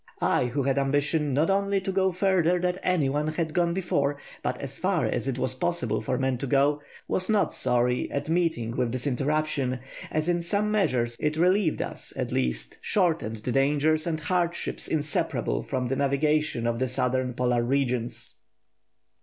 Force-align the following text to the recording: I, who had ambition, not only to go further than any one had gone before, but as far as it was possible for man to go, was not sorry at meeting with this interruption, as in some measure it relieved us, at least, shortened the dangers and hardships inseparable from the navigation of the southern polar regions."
I, 0.19 0.45
who 0.47 0.63
had 0.63 0.79
ambition, 0.79 1.31
not 1.31 1.51
only 1.51 1.79
to 1.81 1.91
go 1.91 2.11
further 2.11 2.57
than 2.59 2.79
any 2.81 3.07
one 3.07 3.27
had 3.27 3.53
gone 3.53 3.71
before, 3.71 4.17
but 4.41 4.59
as 4.59 4.79
far 4.79 5.05
as 5.05 5.27
it 5.27 5.37
was 5.37 5.53
possible 5.53 6.01
for 6.01 6.17
man 6.17 6.39
to 6.39 6.47
go, 6.47 6.81
was 7.07 7.29
not 7.29 7.53
sorry 7.53 8.09
at 8.09 8.27
meeting 8.27 8.71
with 8.75 8.91
this 8.91 9.05
interruption, 9.05 9.79
as 10.09 10.27
in 10.27 10.41
some 10.41 10.71
measure 10.71 11.05
it 11.19 11.37
relieved 11.37 11.83
us, 11.83 12.13
at 12.15 12.31
least, 12.31 12.79
shortened 12.81 13.35
the 13.43 13.51
dangers 13.51 14.07
and 14.07 14.21
hardships 14.21 14.87
inseparable 14.87 15.61
from 15.61 15.87
the 15.87 15.95
navigation 15.95 16.65
of 16.65 16.79
the 16.79 16.87
southern 16.87 17.35
polar 17.35 17.61
regions." 17.63 18.39